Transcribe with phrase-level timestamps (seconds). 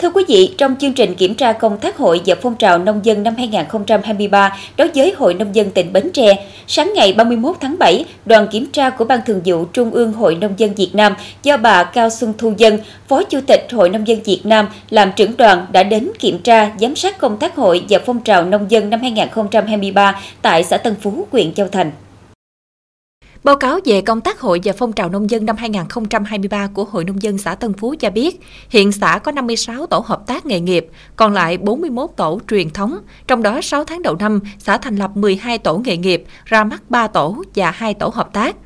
[0.00, 3.04] Thưa quý vị, trong chương trình kiểm tra công tác hội và phong trào nông
[3.04, 7.76] dân năm 2023 đối với Hội Nông dân tỉnh Bến Tre, sáng ngày 31 tháng
[7.78, 11.14] 7, đoàn kiểm tra của Ban Thường vụ Trung ương Hội Nông dân Việt Nam
[11.42, 12.78] do bà Cao Xuân Thu Dân,
[13.08, 16.70] Phó Chủ tịch Hội Nông dân Việt Nam làm trưởng đoàn đã đến kiểm tra,
[16.80, 20.94] giám sát công tác hội và phong trào nông dân năm 2023 tại xã Tân
[21.02, 21.90] Phú, huyện Châu Thành.
[23.44, 27.04] Báo cáo về công tác hội và phong trào nông dân năm 2023 của Hội
[27.04, 30.60] Nông dân xã Tân Phú cho biết, hiện xã có 56 tổ hợp tác nghề
[30.60, 30.86] nghiệp,
[31.16, 32.98] còn lại 41 tổ truyền thống.
[33.26, 36.82] Trong đó 6 tháng đầu năm, xã thành lập 12 tổ nghề nghiệp, ra mắt
[36.88, 38.56] 3 tổ và 2 tổ hợp tác.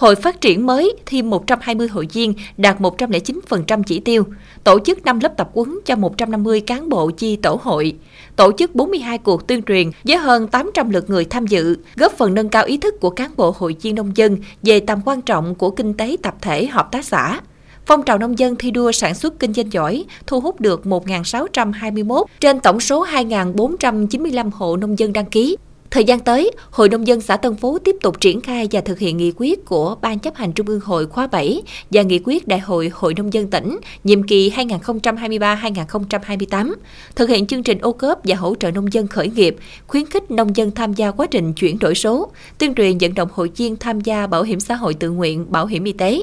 [0.00, 4.24] Hội phát triển mới thêm 120 hội viên đạt 109% chỉ tiêu,
[4.64, 7.96] tổ chức 5 lớp tập huấn cho 150 cán bộ chi tổ hội,
[8.36, 12.34] tổ chức 42 cuộc tuyên truyền với hơn 800 lượt người tham dự, góp phần
[12.34, 15.54] nâng cao ý thức của cán bộ hội viên nông dân về tầm quan trọng
[15.54, 17.40] của kinh tế tập thể hợp tác xã.
[17.86, 22.24] Phong trào nông dân thi đua sản xuất kinh doanh giỏi thu hút được 1.621
[22.40, 25.56] trên tổng số 2.495 hộ nông dân đăng ký,
[25.90, 28.98] Thời gian tới, Hội Nông dân xã Tân Phú tiếp tục triển khai và thực
[28.98, 32.48] hiện nghị quyết của Ban chấp hành Trung ương Hội khóa 7 và nghị quyết
[32.48, 36.74] Đại hội Hội Nông dân tỉnh nhiệm kỳ 2023-2028,
[37.14, 40.30] thực hiện chương trình ô cớp và hỗ trợ nông dân khởi nghiệp, khuyến khích
[40.30, 43.76] nông dân tham gia quá trình chuyển đổi số, tuyên truyền vận động hội viên
[43.76, 46.22] tham gia bảo hiểm xã hội tự nguyện, bảo hiểm y tế.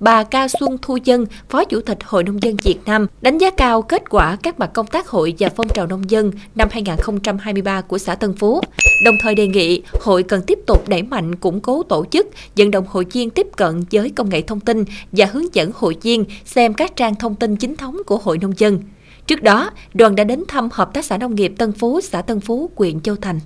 [0.00, 3.50] Bà ca Xuân Thu Dân, Phó Chủ tịch Hội Nông dân Việt Nam, đánh giá
[3.50, 7.80] cao kết quả các mặt công tác hội và phong trào nông dân năm 2023
[7.80, 8.60] của xã Tân Phú,
[9.02, 12.70] đồng thời đề nghị hội cần tiếp tục đẩy mạnh củng cố tổ chức, vận
[12.70, 16.24] động hội viên tiếp cận với công nghệ thông tin và hướng dẫn hội viên
[16.44, 18.78] xem các trang thông tin chính thống của Hội Nông dân.
[19.26, 22.40] Trước đó, đoàn đã đến thăm Hợp tác xã Nông nghiệp Tân Phú, xã Tân
[22.40, 23.40] Phú, huyện Châu Thành.